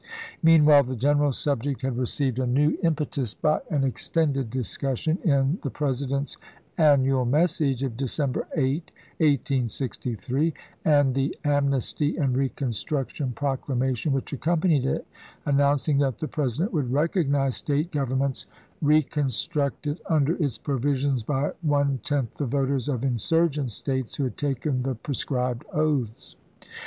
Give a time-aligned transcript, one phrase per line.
[0.41, 5.69] Meanwhile the general subject had received a new impetus by an extended discussion in the
[5.69, 6.37] Presi dent's
[6.75, 15.05] annual message of December 8, 1863, and the amnesty and reconstruction proclamation which accompanied it,
[15.45, 18.47] announcing that the Presi dent would recognize State governments
[18.81, 24.35] recon structed under its provisions by one tenth the voters of insurgent States who had
[24.35, 26.35] taken the pre scribed oaths.